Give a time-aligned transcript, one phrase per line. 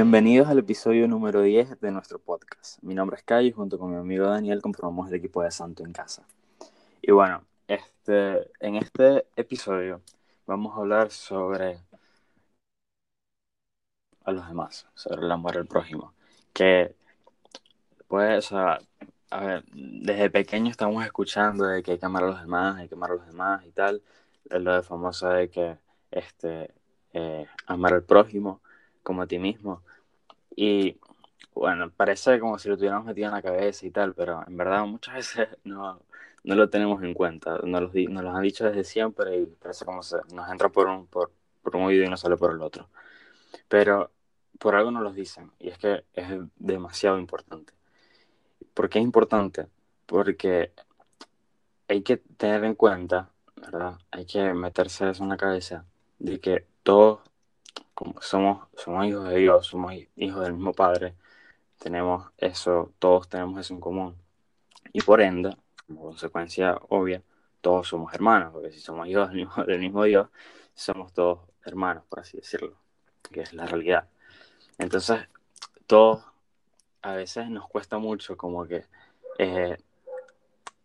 [0.00, 2.80] Bienvenidos al episodio número 10 de nuestro podcast.
[2.84, 5.82] Mi nombre es Cayo y junto con mi amigo Daniel conformamos el equipo de Santo
[5.84, 6.22] en Casa.
[7.02, 10.00] Y bueno, este, en este episodio
[10.46, 11.80] vamos a hablar sobre
[14.22, 16.14] a los demás, sobre el amor al prójimo.
[16.52, 16.94] Que,
[18.06, 18.78] pues, a
[19.32, 22.94] ver, desde pequeño estamos escuchando de que hay que amar a los demás, hay que
[22.94, 24.00] amar a los demás y tal.
[24.48, 25.76] Lo de famoso de que
[26.12, 26.72] este,
[27.14, 28.60] eh, amar al prójimo
[29.02, 29.82] como a ti mismo.
[30.60, 30.98] Y
[31.54, 34.84] bueno, parece como si lo tuviéramos metido en la cabeza y tal, pero en verdad
[34.86, 36.00] muchas veces no,
[36.42, 37.60] no lo tenemos en cuenta.
[37.62, 40.88] Nos lo, nos lo han dicho desde siempre y parece como se nos entra por
[40.88, 41.30] un, por,
[41.62, 42.88] por un oído y no sale por el otro.
[43.68, 44.10] Pero
[44.58, 46.26] por algo nos lo dicen y es que es
[46.56, 47.72] demasiado importante.
[48.74, 49.68] ¿Por qué es importante?
[50.06, 50.72] Porque
[51.86, 53.96] hay que tener en cuenta, ¿verdad?
[54.10, 55.84] Hay que meterse eso en la cabeza
[56.18, 57.20] de que todos
[58.20, 61.14] somos, somos hijos de Dios, somos hijos del mismo Padre,
[61.78, 64.16] tenemos eso, todos tenemos eso en común.
[64.92, 67.22] Y por ende, como consecuencia obvia,
[67.60, 70.28] todos somos hermanos, porque si somos hijos del mismo, del mismo Dios,
[70.74, 72.74] somos todos hermanos, por así decirlo,
[73.30, 74.08] que es la realidad.
[74.78, 75.28] Entonces,
[75.86, 76.24] todos
[77.02, 78.84] a veces nos cuesta mucho como que
[79.38, 79.76] eh,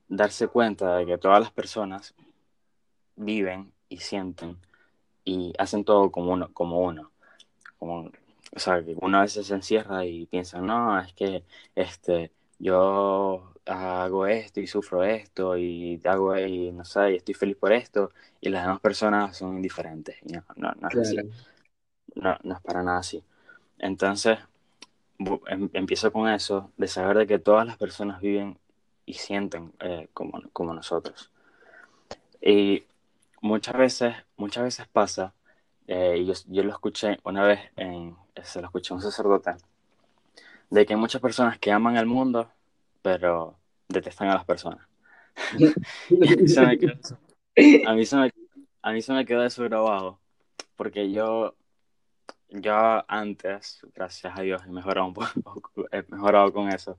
[0.07, 2.13] darse cuenta de que todas las personas
[3.15, 4.57] viven y sienten
[5.25, 7.11] y hacen todo como uno, como uno.
[7.79, 8.11] Como,
[8.55, 11.43] o sea, que uno a veces se encierra y piensa, no, es que
[11.75, 17.57] este, yo hago esto y sufro esto y hago y no sé, y estoy feliz
[17.57, 20.17] por esto y las demás personas son indiferentes.
[20.23, 21.17] no, no, no es así.
[22.15, 23.23] No, no es para nada así.
[23.79, 24.37] Entonces,
[25.47, 28.57] em, empiezo con eso, de saber de que todas las personas viven
[29.05, 31.31] y sienten eh, como, como nosotros.
[32.41, 32.83] Y
[33.43, 35.35] muchas veces, muchas veces pasa,
[35.87, 39.51] eh, y yo, yo, lo escuché una vez, en, se lo escuché a un sacerdote,
[40.69, 42.49] de que hay muchas personas que aman al mundo,
[43.01, 43.59] pero
[43.89, 44.87] detestan a las personas.
[45.51, 45.55] a,
[46.09, 46.93] mí se me quedó,
[47.85, 48.31] a, mí se me,
[48.81, 50.19] a mí se me quedó eso grabado,
[50.77, 51.53] porque yo,
[52.53, 56.97] yo antes, gracias a Dios, he mejorado un poco, he mejorado con eso.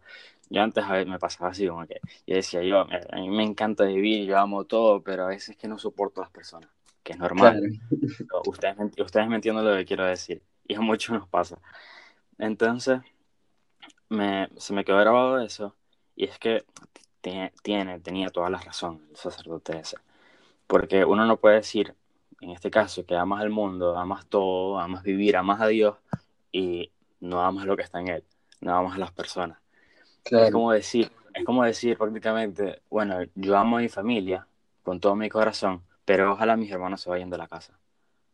[0.51, 3.45] Yo antes a veces me pasaba así, como que yo decía, yo, a mí me
[3.45, 6.71] encanta vivir, yo amo todo, pero a veces que no soporto a las personas,
[7.03, 7.63] que es normal.
[8.47, 11.59] Ustedes, ustedes me entienden lo que quiero decir, y a muchos nos pasa.
[12.39, 13.01] Entonces,
[14.09, 15.75] me, se me quedó grabado eso,
[16.17, 16.65] y es que
[17.63, 19.97] tiene, tenía toda la razón el sacerdote ese.
[20.67, 21.95] Porque uno no puede decir,
[22.45, 25.97] en este caso, que amas al mundo, amas todo, amas vivir, amas a Dios,
[26.53, 28.25] y no amas lo que está en él,
[28.61, 29.59] no amas a las personas.
[30.25, 34.47] Es como decir, es como decir prácticamente, bueno, yo amo a mi familia
[34.83, 37.79] con todo mi corazón, pero ojalá mis hermanos se vayan de la casa,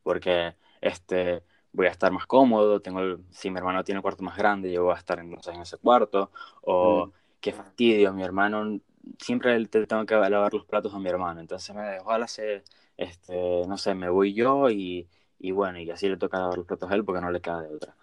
[0.02, 3.00] porque este voy a estar más cómodo, tengo
[3.30, 5.78] si mi hermano tiene un cuarto más grande, yo voy a estar entonces en ese
[5.78, 6.32] cuarto,
[6.62, 7.12] o mm.
[7.40, 8.80] qué fastidio, mi hermano
[9.18, 12.64] siempre te tengo que lavar los platos a mi hermano, entonces me ojalá se
[13.00, 16.66] este, no sé, me voy yo y, y bueno, y así le toca lavar los
[16.66, 17.94] platos a él porque no le queda de otra.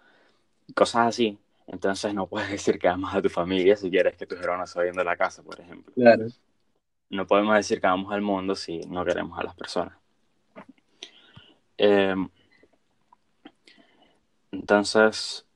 [0.74, 1.38] Cosas así
[1.68, 4.78] entonces no puedes decir que amas a tu familia si quieres que tus hermanos se
[4.78, 5.92] vayan de la casa, por ejemplo.
[5.94, 6.26] Claro.
[7.10, 9.96] No podemos decir que amamos al mundo si no queremos a las personas.
[11.76, 12.28] Em,
[14.50, 15.46] entonces,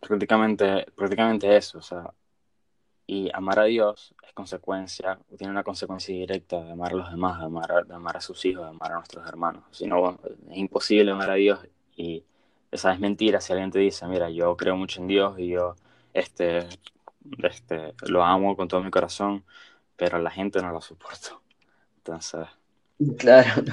[0.00, 2.12] prácticamente, prácticamente eso, o sea,
[3.10, 7.40] y amar a Dios es consecuencia, tiene una consecuencia directa de amar a los demás,
[7.40, 9.64] de amar, de amar a sus hijos, de amar a nuestros hermanos.
[9.72, 11.58] Si no, es imposible amar a Dios
[11.96, 12.22] y
[12.70, 15.74] esa es mentira si alguien te dice, mira, yo creo mucho en Dios y yo
[16.14, 16.68] este,
[17.42, 19.44] este, lo amo con todo mi corazón,
[19.96, 21.42] pero la gente no lo soporto.
[21.96, 22.46] Entonces...
[23.18, 23.64] Claro.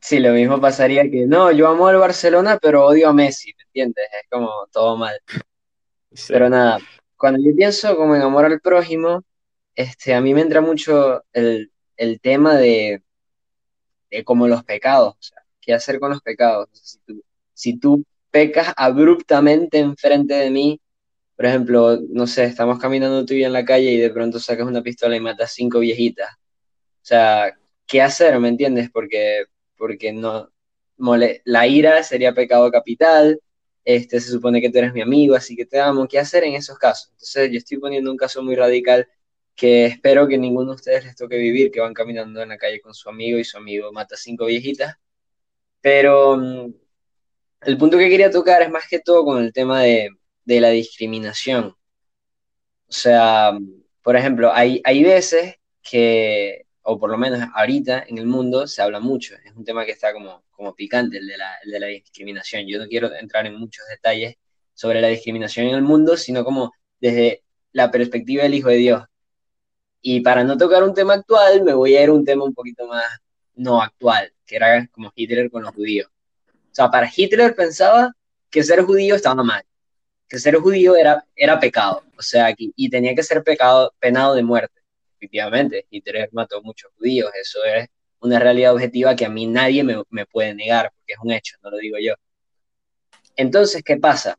[0.00, 3.64] Sí, lo mismo pasaría que, no, yo amo al Barcelona, pero odio a Messi, ¿me
[3.64, 4.06] entiendes?
[4.22, 5.20] Es como todo mal.
[6.28, 6.78] Pero nada,
[7.16, 9.24] cuando yo pienso como en amor al prójimo,
[9.74, 13.02] este, a mí me entra mucho el, el tema de,
[14.24, 16.68] como los pecados, o sea, qué hacer con los pecados.
[17.54, 20.80] Si tú pecas abruptamente enfrente de mí,
[21.36, 24.38] por ejemplo, no sé, estamos caminando tú y yo en la calle y de pronto
[24.40, 26.30] sacas una pistola y matas cinco viejitas.
[26.32, 28.38] O sea, ¿qué hacer?
[28.40, 28.90] ¿Me entiendes?
[28.90, 29.44] Porque,
[29.76, 30.50] porque no,
[31.44, 33.40] la ira sería pecado capital,
[33.86, 36.08] este, se supone que tú eres mi amigo, así que te amo.
[36.08, 37.10] ¿Qué hacer en esos casos?
[37.12, 39.08] Entonces, yo estoy poniendo un caso muy radical
[39.54, 42.80] que espero que ninguno de ustedes les toque vivir, que van caminando en la calle
[42.80, 44.96] con su amigo y su amigo mata cinco viejitas.
[45.80, 46.74] Pero mm,
[47.62, 50.10] el punto que quería tocar es más que todo con el tema de,
[50.46, 51.76] la discriminación.
[52.88, 53.52] O sea,
[54.02, 58.80] por ejemplo, hay, hay veces que, o por lo menos ahorita en el mundo se
[58.80, 59.34] habla mucho.
[59.44, 62.64] Es un tema que está como, como picante, el de, la, el de la discriminación.
[62.66, 64.36] Yo no quiero entrar en muchos detalles
[64.72, 67.42] sobre la discriminación en el mundo, sino como desde
[67.72, 69.02] la perspectiva del Hijo de Dios.
[70.00, 72.54] Y para no tocar un tema actual, me voy a ir a un tema un
[72.54, 73.04] poquito más
[73.56, 76.08] no actual, que era como Hitler con los judíos.
[76.48, 78.12] O sea, para Hitler pensaba
[78.48, 79.64] que ser judío estaba mal,
[80.28, 84.44] que ser judío era, era pecado, o sea, y tenía que ser pecado, penado de
[84.44, 84.85] muerte.
[85.26, 87.88] Efectivamente, Hitler mató muchos judíos, eso es
[88.20, 91.56] una realidad objetiva que a mí nadie me, me puede negar, porque es un hecho,
[91.62, 92.14] no lo digo yo.
[93.34, 94.38] Entonces, ¿qué pasa?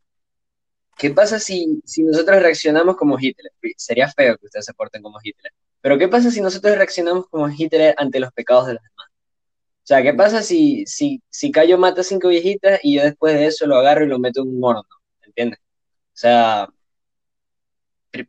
[0.98, 3.52] ¿Qué pasa si, si nosotros reaccionamos como Hitler?
[3.76, 5.52] Sería feo que ustedes se porten como Hitler.
[5.82, 9.08] Pero ¿qué pasa si nosotros reaccionamos como Hitler ante los pecados de los demás?
[9.10, 13.34] O sea, ¿qué pasa si, si, si Cayo mata a cinco viejitas y yo después
[13.36, 14.84] de eso lo agarro y lo meto en un horno?
[15.22, 15.60] ¿Entiendes?
[15.60, 16.70] O sea,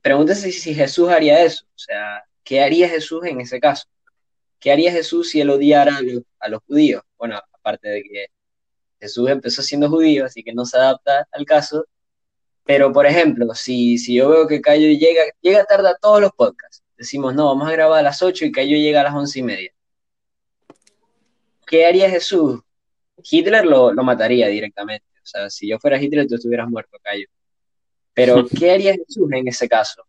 [0.03, 1.65] pregúntese si Jesús haría eso.
[1.67, 3.85] O sea, ¿qué haría Jesús en ese caso?
[4.59, 7.03] ¿Qué haría Jesús si él odiara a los, a los judíos?
[7.19, 8.27] Bueno, aparte de que
[8.99, 11.85] Jesús empezó siendo judío, así que no se adapta al caso,
[12.65, 16.33] pero, por ejemplo, si, si yo veo que Cayo llega, llega tarde a todos los
[16.33, 19.41] podcasts, decimos, no, vamos a grabar a las 8 y Cayo llega a las once
[19.41, 19.71] y media.
[21.67, 22.61] ¿Qué haría Jesús?
[23.31, 25.07] Hitler lo, lo mataría directamente.
[25.23, 27.27] O sea, si yo fuera Hitler, tú estuvieras muerto, Cayo.
[28.15, 30.08] Pero, ¿qué haría Jesús en ese caso?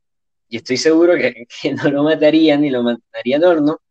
[0.50, 3.82] Y estoy seguro que, que no lo mataría ni lo mataría en horno.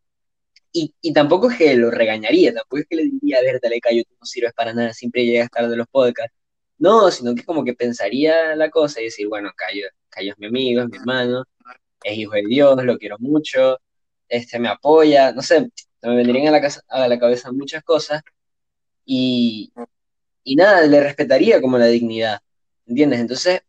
[0.73, 3.81] Y, y, tampoco es que lo regañaría, tampoco es que le diría, a ver, dale,
[3.81, 6.37] Cayo, tú no sirves para nada, siempre llegas tarde a los podcasts.
[6.79, 10.47] No, sino que como que pensaría la cosa y decir, bueno, Cayo, Cayo es mi
[10.47, 11.45] amigo, es mi hermano,
[12.03, 13.79] es hijo de Dios, lo quiero mucho,
[14.29, 15.71] este me apoya, no sé,
[16.03, 18.23] me vendrían a la, casa, a la cabeza muchas cosas
[19.05, 19.73] y,
[20.45, 22.41] y nada, le respetaría como la dignidad,
[22.87, 23.21] ¿entiendes?
[23.21, 23.63] Entonces,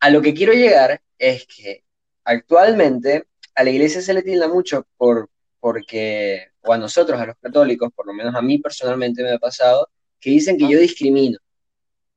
[0.00, 1.84] a lo que quiero llegar es que
[2.24, 5.30] actualmente a la iglesia se le tilda mucho por,
[5.60, 9.38] porque, o a nosotros, a los católicos, por lo menos a mí personalmente me ha
[9.38, 9.88] pasado,
[10.20, 11.38] que dicen que yo discrimino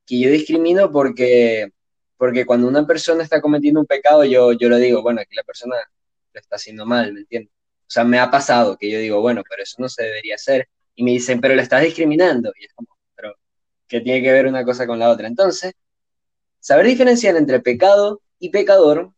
[0.06, 1.70] que yo discrimino porque,
[2.16, 5.44] porque cuando una persona está cometiendo un pecado, yo, yo lo digo, bueno, aquí la
[5.44, 5.76] persona
[6.32, 7.52] lo está haciendo mal, ¿me entiendes?
[7.82, 10.68] O sea, me ha pasado que yo digo, bueno, pero eso no se debería hacer.
[10.94, 12.52] Y me dicen, pero le estás discriminando.
[12.58, 13.34] Y es como, pero,
[13.86, 15.26] ¿qué tiene que ver una cosa con la otra?
[15.28, 15.72] Entonces,
[16.60, 19.12] saber diferenciar entre pecado y pecador,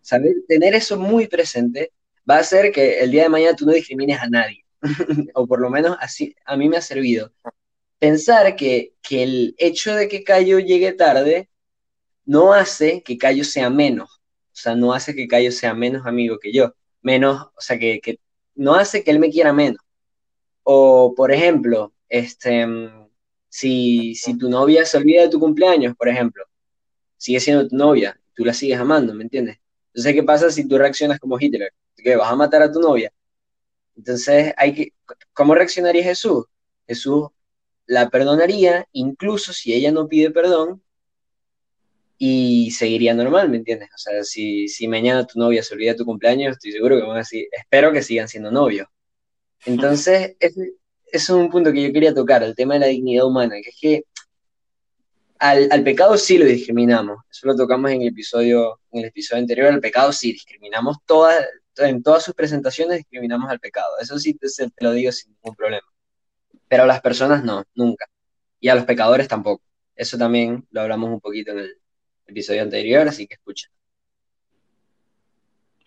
[0.00, 1.92] saber tener eso muy presente,
[2.28, 4.64] va a hacer que el día de mañana tú no discrimines a nadie.
[5.34, 7.32] o por lo menos así a mí me ha servido
[7.98, 11.48] pensar que, el hecho de que Cayo llegue tarde
[12.24, 16.38] no hace que Cayo sea menos, o sea, no hace que Cayo sea menos amigo
[16.38, 18.20] que yo, menos, o sea, que,
[18.54, 19.80] no hace que él me quiera menos.
[20.62, 22.66] O, por ejemplo, este,
[23.48, 26.44] si, si tu novia se olvida de tu cumpleaños, por ejemplo,
[27.16, 29.58] sigue siendo tu novia, tú la sigues amando, ¿me entiendes?
[29.88, 31.72] Entonces, ¿qué pasa si tú reaccionas como Hitler?
[31.96, 33.12] ¿Que vas a matar a tu novia?
[33.96, 34.92] Entonces, hay que,
[35.32, 36.44] ¿cómo reaccionaría Jesús?
[36.86, 37.28] Jesús
[37.86, 40.82] la perdonaría, incluso si ella no pide perdón,
[42.18, 43.90] y seguiría normal, ¿me entiendes?
[43.94, 47.02] O sea, si, si mañana tu novia se olvida de tu cumpleaños, estoy seguro que
[47.02, 48.88] van a decir, espero que sigan siendo novios.
[49.66, 50.72] Entonces, ese,
[51.06, 53.78] es un punto que yo quería tocar, el tema de la dignidad humana, que es
[53.80, 54.04] que
[55.38, 59.72] al, pecado sí lo discriminamos, eso lo tocamos en el episodio, en el episodio anterior,
[59.72, 61.44] al pecado sí discriminamos todas,
[61.76, 64.48] en todas sus presentaciones discriminamos al pecado, eso sí te,
[64.80, 65.86] lo digo sin ningún problema
[66.68, 68.06] pero a las personas no, nunca.
[68.60, 69.62] Y a los pecadores tampoco.
[69.94, 71.78] Eso también lo hablamos un poquito en el
[72.26, 73.68] episodio anterior, así que escucha.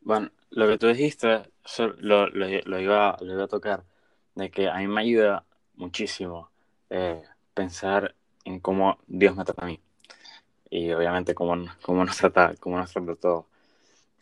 [0.02, 1.44] Bueno, lo que tú dijiste,
[1.98, 3.86] lo, lo, iba, a tocar,
[4.36, 6.50] de que a mí me ayuda muchísimo
[6.90, 7.22] eh,
[7.54, 8.16] pensar
[8.50, 9.80] en cómo Dios me trata a mí.
[10.70, 13.48] Y obviamente cómo, cómo, nos, trata, cómo nos trata todo.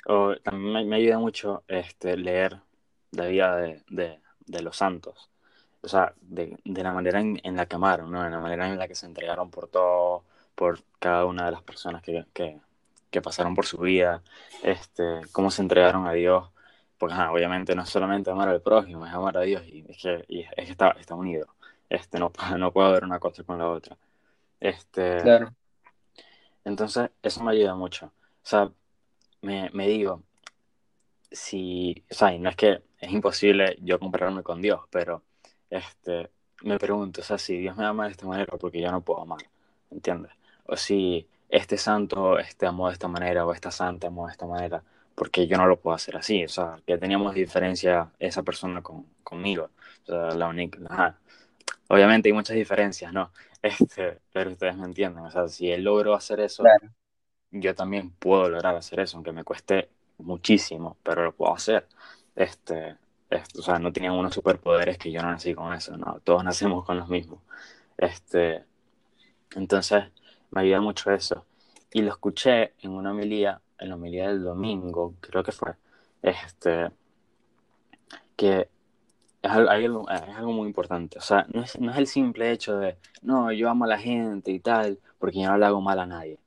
[0.07, 2.62] O, también me, ayuda mucho este, leer
[3.12, 5.29] la vida de, de, de los santos
[5.88, 8.24] o sea, de, de la manera en, la que amaron, ¿no?
[8.24, 10.24] De la manera en la que se entregaron por todo,
[10.55, 12.60] por cada una de las personas que, que,
[13.10, 14.24] que pasaron por su vida,
[14.63, 16.50] este, cómo se entregaron a Dios.
[16.98, 20.25] Porque obviamente no es solamente amar al prójimo, es amar a Dios y es que,
[20.27, 21.48] y es que está, está unido.
[21.89, 23.98] Este, no, no puedo ver una cosa con la otra.
[24.59, 25.53] Este, claro.
[26.63, 28.07] Entonces, eso me ayuda mucho.
[28.07, 28.11] O
[28.43, 28.71] sea,
[29.41, 30.23] me, me digo,
[31.31, 35.23] si, o sea, no es que es imposible yo compararme con Dios, pero
[35.69, 36.29] este,
[36.63, 39.21] me pregunto, o sea, si Dios me ama de esta manera, porque yo no puedo
[39.21, 39.39] amar,
[39.91, 40.31] ¿entiendes?
[40.65, 44.45] O si este santo este amó de esta manera o esta santa amó de esta
[44.45, 44.83] manera,
[45.15, 49.05] porque yo no lo puedo hacer así, o sea, que teníamos diferencia esa persona con,
[49.23, 49.69] conmigo,
[50.03, 51.17] o sea, la única,
[51.87, 53.31] obviamente hay muchas diferencias, ¿no?
[53.67, 56.63] Este, pero ustedes me entienden, o sea, si él logró hacer eso,
[57.51, 61.88] yo también puedo lograr hacer eso, aunque me cueste muchísimo, pero lo puedo hacer.
[62.36, 62.95] este,
[63.57, 66.86] o sea, no tenían unos superpoderes que yo no nací con eso, no, todos nacemos
[66.86, 67.39] con los mismos.
[67.97, 68.63] Este,
[69.55, 70.05] entonces,
[70.51, 71.45] me ayuda mucho eso.
[71.91, 75.74] Y lo escuché en una homilía, en la homilía del domingo, creo que fue,
[76.21, 76.91] este,
[78.36, 78.69] que
[79.41, 81.17] es algo, es algo muy importante.
[81.17, 84.00] O sea, no es, no es, el simple hecho de, no, yo amo a la
[84.00, 86.39] gente y tal, porque yo no le hago mal a nadie.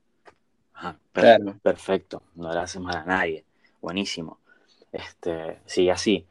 [1.63, 3.45] Perfecto, no le haces mal a nadie.
[3.81, 4.39] Buenísimo.
[4.93, 6.27] Este, sí, así.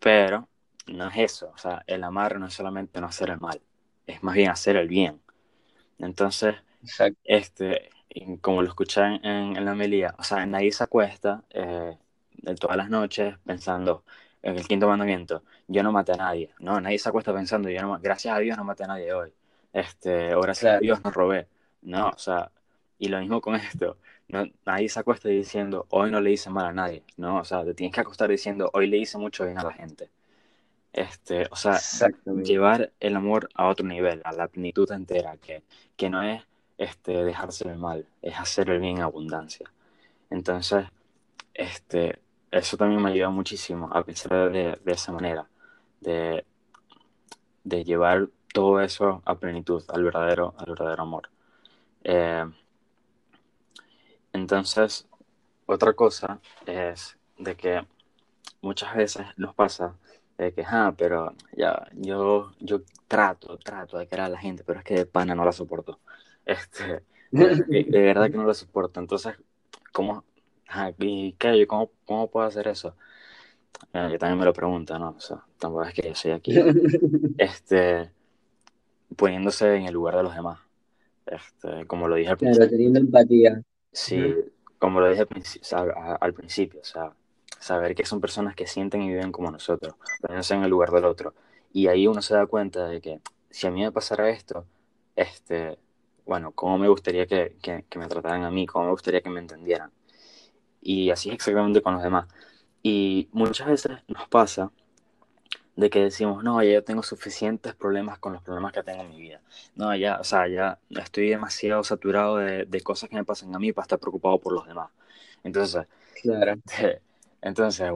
[0.00, 0.48] Pero
[0.86, 1.52] no es eso.
[1.54, 3.60] O sea, el amar no es solamente no hacer el mal,
[4.06, 5.20] es más bien hacer el bien.
[5.98, 6.56] Entonces,
[7.24, 7.90] este,
[8.40, 11.96] como lo escuché en, la melía, o sea, nadie se acuesta eh,
[12.60, 16.50] todas las noches pensando en el quinto mandamiento, yo no maté a nadie.
[16.58, 19.32] No, nadie se acuesta pensando, yo no, gracias a Dios no maté a nadie hoy.
[19.72, 21.48] Este, o gracias a Dios no robé.
[21.82, 22.50] No, o sea,
[22.98, 23.98] y lo mismo con esto.
[24.28, 27.04] No, nadie se acuesta diciendo, hoy no le hice mal a nadie.
[27.16, 29.72] No, o sea, te tienes que acostar diciendo, hoy le hice mucho bien a la
[29.72, 30.10] gente.
[30.92, 31.78] Este, o sea,
[32.42, 35.62] llevar el amor a otro nivel, a la plenitud entera, que,
[35.96, 36.42] que no es
[36.78, 39.70] este, dejarse el mal, es hacer el bien en abundancia.
[40.30, 40.86] Entonces,
[41.54, 42.18] este,
[42.52, 45.48] eso también me ayuda muchísimo a pensar de, de esa manera,
[46.00, 46.44] de,
[47.64, 51.30] de, llevar todo eso a plenitud, al verdadero, al verdadero amor.
[52.04, 52.44] Eh,
[54.32, 55.08] entonces,
[55.66, 57.86] otra cosa es de que
[58.60, 59.96] muchas veces nos pasa
[60.38, 64.80] de que, ah, pero ya, yo, yo trato, trato de querer a la gente, pero
[64.80, 66.00] es que de pana no la soporto.
[66.44, 69.00] Este, de, verdad que no la soporto.
[69.00, 69.36] Entonces,
[69.92, 70.24] ¿cómo,
[70.98, 72.94] y qué, cómo, cómo puedo hacer eso?
[73.92, 75.14] Eh, yo también me lo pregunto, ¿no?
[75.16, 76.54] O sea, tampoco es que yo soy aquí,
[77.38, 78.10] este,
[79.16, 80.60] poniéndose en el lugar de los demás.
[81.26, 82.68] Este, como lo dije al principio.
[82.68, 83.62] teniendo empatía.
[83.92, 84.34] Sí,
[84.78, 85.20] como lo dije
[86.20, 87.12] al principio, o sea,
[87.58, 91.04] saber que son personas que sienten y viven como nosotros, poniéndose en el lugar del
[91.04, 91.34] otro.
[91.72, 94.66] Y ahí uno se da cuenta de que si a mí me pasara esto,
[95.14, 95.78] este,
[96.26, 99.30] bueno, cómo me gustaría que, que, que me trataran a mí, cómo me gustaría que
[99.30, 99.90] me entendieran.
[100.82, 102.26] Y así es exactamente con los demás.
[102.82, 104.72] Y muchas veces nos pasa
[105.76, 109.10] de que decimos, no, ya yo tengo suficientes problemas con los problemas que tengo en
[109.10, 109.40] mi vida.
[109.76, 113.58] No, ya, o sea, ya estoy demasiado saturado de, de cosas que me pasan a
[113.58, 114.90] mí para estar preocupado por los demás.
[115.44, 115.86] Entonces,
[116.22, 116.54] claro.
[117.42, 117.90] entonces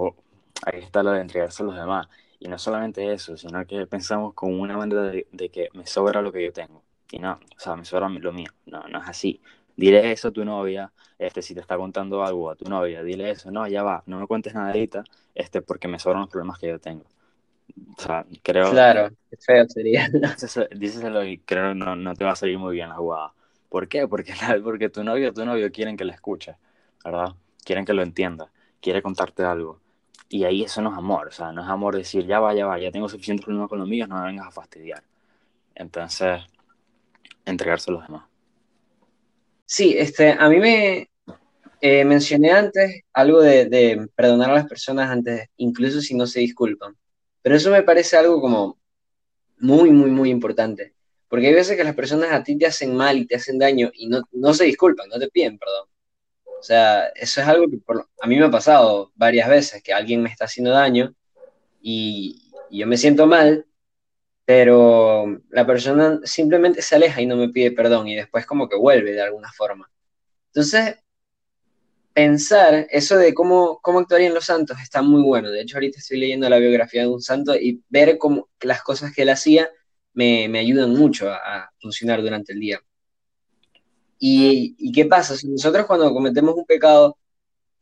[0.64, 2.08] ahí está lo de entregarse a los demás.
[2.38, 6.22] Y no solamente eso, sino que pensamos con una manera de, de, que me sobra
[6.22, 6.82] lo que yo tengo.
[7.10, 8.50] Y no, o sea, me sobra lo mío.
[8.66, 9.40] No, no es así.
[9.76, 13.30] Dile eso a tu novia, este, si te está contando algo a tu novia, dile
[13.30, 13.50] eso.
[13.50, 15.04] No, ya va, no me cuentes nada ahorita,
[15.34, 17.04] este, porque me sobran los problemas que yo tengo.
[17.96, 18.70] O sea, creo.
[18.70, 20.08] Claro, qué feo sería.
[20.74, 23.32] Díselo y creo no, no te va a salir muy bien la jugada.
[23.68, 24.06] ¿Por qué?
[24.08, 26.56] Porque, porque tu novio tu novio quieren que le escuche,
[27.04, 27.34] ¿verdad?
[27.64, 29.80] Quieren que lo entienda, quiere contarte algo.
[30.28, 32.66] Y ahí eso no es amor, o sea, no es amor decir, ya va, ya
[32.66, 35.04] va, ya tengo suficientes problemas con los míos, no me vengas a fastidiar.
[35.74, 36.42] Entonces,
[37.44, 38.24] entregarse a los demás.
[39.66, 41.10] Sí, este, a mí me
[41.80, 46.40] eh, mencioné antes algo de, de perdonar a las personas antes, incluso si no se
[46.40, 46.96] disculpan.
[47.42, 48.78] Pero eso me parece algo como
[49.58, 50.94] muy, muy, muy importante.
[51.28, 53.90] Porque hay veces que las personas a ti te hacen mal y te hacen daño
[53.94, 55.88] y no, no se disculpan, no te piden perdón.
[56.44, 57.78] O sea, eso es algo que
[58.22, 61.14] a mí me ha pasado varias veces, que alguien me está haciendo daño
[61.80, 63.66] y, y yo me siento mal,
[64.46, 68.76] pero la persona simplemente se aleja y no me pide perdón y después como que
[68.76, 69.90] vuelve de alguna forma.
[70.46, 70.96] Entonces,
[72.14, 75.50] pensar eso de cómo, cómo actuarían los santos está muy bueno.
[75.50, 79.12] De hecho, ahorita estoy leyendo la biografía de un santo y ver cómo las cosas
[79.12, 79.68] que él hacía
[80.14, 82.80] me, me ayudan mucho a, funcionar durante el día.
[84.18, 85.36] ¿Y, ¿Y, qué pasa?
[85.36, 87.18] Si nosotros cuando cometemos un pecado,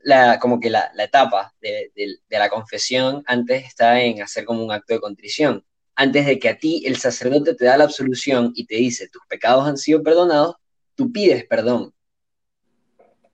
[0.01, 4.45] la, como que la, la etapa de, de, de, la confesión antes está en hacer
[4.45, 5.65] como un acto de contrición.
[5.97, 9.23] Antes de que a ti el sacerdote te da la absolución y te dice tus
[9.29, 10.57] pecados han sido perdonados,
[10.95, 11.95] tú pides perdón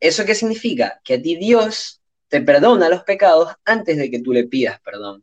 [0.00, 1.00] ¿Eso qué significa?
[1.04, 5.22] Que a ti Dios te perdona los pecados antes de que tú le pidas perdón.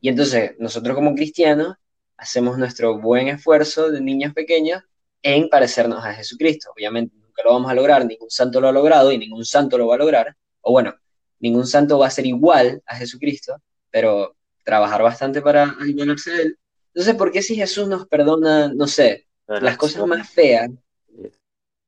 [0.00, 1.76] Y entonces nosotros como cristianos
[2.16, 4.82] hacemos nuestro buen esfuerzo de niños pequeños
[5.22, 6.72] en parecernos a Jesucristo.
[6.74, 9.86] Obviamente nunca lo vamos a lograr, ningún santo lo ha logrado y ningún santo lo
[9.86, 10.36] va a lograr.
[10.62, 10.94] O bueno,
[11.38, 13.56] ningún santo va a ser igual a Jesucristo,
[13.90, 14.36] pero
[14.70, 16.58] trabajar bastante para ayudarse a él.
[16.94, 20.70] Entonces, ¿por qué si Jesús nos perdona, no sé, las cosas más feas,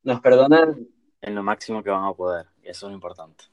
[0.02, 0.76] nos perdona
[1.20, 2.46] en lo máximo que van a poder.
[2.60, 3.44] Y eso es importante.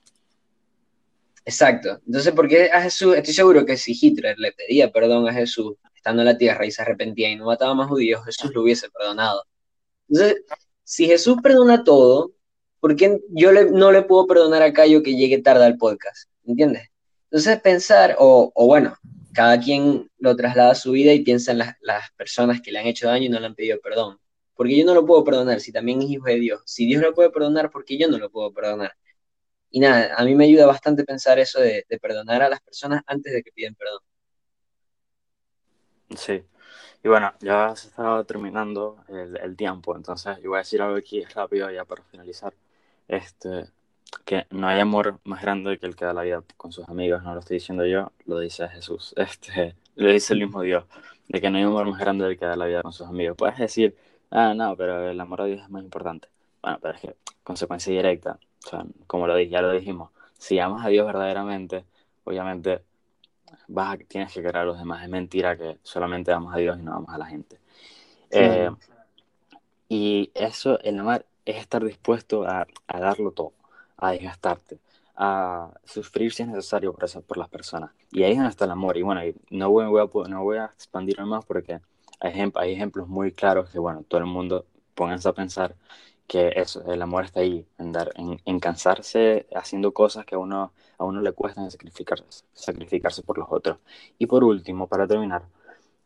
[1.45, 1.99] Exacto.
[2.07, 3.15] Entonces, ¿por qué a Jesús?
[3.15, 6.71] Estoy seguro que si Hitler le pedía perdón a Jesús estando en la tierra y
[6.71, 9.43] se arrepentía y no mataba más judíos, Jesús lo hubiese perdonado.
[10.07, 10.43] Entonces,
[10.83, 12.31] si Jesús perdona todo,
[12.79, 16.31] ¿por qué yo no le puedo perdonar a Cayo que llegue tarde al podcast?
[16.45, 16.89] ¿Entiendes?
[17.25, 18.97] Entonces pensar, o, o bueno,
[19.33, 22.79] cada quien lo traslada a su vida y piensa en las, las personas que le
[22.79, 24.19] han hecho daño y no le han pedido perdón.
[24.55, 26.61] Porque yo no lo puedo perdonar si también es hijo de Dios.
[26.65, 28.93] Si Dios lo puede perdonar, porque yo no lo puedo perdonar?
[29.71, 33.01] Y nada, a mí me ayuda bastante pensar eso de, de perdonar a las personas
[33.07, 34.01] antes de que piden perdón.
[36.17, 36.43] Sí.
[37.03, 40.97] Y bueno, ya se estaba terminando el, el, tiempo, entonces yo voy a decir algo
[40.97, 42.53] aquí rápido ya para finalizar.
[43.07, 43.69] Este,
[44.25, 47.23] que no hay amor más grande que el que da la vida con sus amigos,
[47.23, 50.85] no lo estoy diciendo yo, lo dice Jesús, este, lo dice el mismo Dios,
[51.27, 53.37] de que no hay amor más grande del que da la vida con sus amigos.
[53.37, 53.95] Puedes decir,
[54.31, 56.27] ah, no, pero el amor a Dios es más importante.
[56.61, 60.59] Bueno, pero es que consecuencia directa, o sea, como lo dije, ya lo dijimos, si
[60.59, 61.85] amas a Dios verdaderamente,
[62.23, 62.81] obviamente
[63.67, 65.03] vas a, tienes que querer a los demás.
[65.03, 67.57] Es mentira que solamente amas a Dios y no amas a la gente.
[68.31, 68.39] Sí.
[68.39, 68.69] Eh,
[69.89, 73.53] y eso, el amar, es estar dispuesto a, a, darlo todo,
[73.99, 74.79] a desgastarte,
[75.15, 77.91] a sufrir si es necesario por, eso, por las personas.
[78.11, 78.97] Y ahí es donde está el amor.
[78.97, 81.81] Y bueno, no voy, a, no voy a expandirlo más porque
[82.19, 84.65] hay, ejemplos muy claros que, bueno, todo el mundo
[84.95, 85.75] pónganse a pensar
[86.27, 90.73] que eso, el amor está ahí, en, dar, en, cansarse haciendo cosas que a uno,
[90.97, 93.77] a uno le cuestan sacrificarse, sacrificarse por los otros.
[94.19, 95.43] Y por último, para terminar,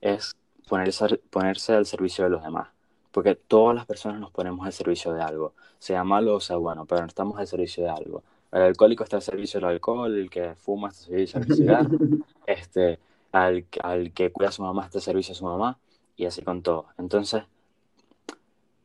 [0.02, 0.36] es
[0.68, 2.70] ponerse, ponerse al servicio de los demás.
[3.13, 6.86] Porque todas las personas nos ponemos al servicio de algo, sea malo o sea bueno,
[6.86, 8.24] pero estamos al servicio de algo.
[8.51, 11.98] El alcohólico está al servicio del alcohol, el que fuma está al servicio del cigarro,
[12.48, 13.00] este,
[13.32, 15.77] al, al que cuida a su mamá está al servicio de su mamá,
[16.17, 16.88] y así con todo.
[16.98, 17.43] Entonces,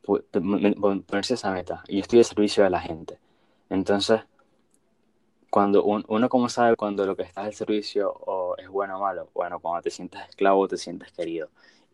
[0.02, 1.82] ponerse esa meta.
[1.88, 3.18] Y estoy al servicio de la gente.
[3.68, 4.22] Entonces,
[5.50, 9.00] cuando un, uno como sabe cuando lo que estás al servicio o es bueno o
[9.00, 11.48] malo, bueno, cuando te sientes esclavo te sientes querido.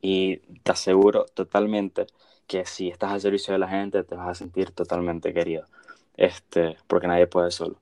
[0.04, 2.06] Y te aseguro totalmente
[2.46, 5.64] que si estás al servicio de la gente te vas a sentir totalmente querido.
[6.18, 7.76] Este, porque nadie puede solo.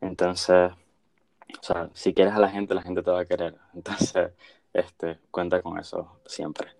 [0.00, 3.54] Entonces, o sea, si quieres a la gente, la gente te va a querer.
[3.74, 4.32] Entonces,
[4.72, 6.70] este, cuenta con eso siempre.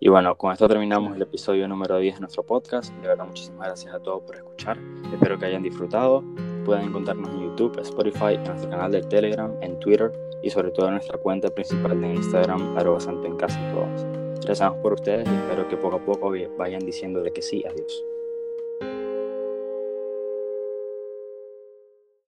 [0.00, 2.90] Y bueno, con esto terminamos el episodio número 10 de nuestro podcast.
[2.90, 4.78] De verdad, muchísimas gracias a todos por escuchar.
[5.12, 6.24] Espero que hayan disfrutado.
[6.64, 10.10] Pueden encontrarnos en YouTube, Spotify, en nuestro canal de Telegram, en Twitter
[10.42, 14.21] y sobre todo en nuestra cuenta principal de Instagram, arroba santo en casa todos.
[14.44, 18.04] Rezamos por ustedes y espero que poco a poco vayan diciendo de que sí, adiós.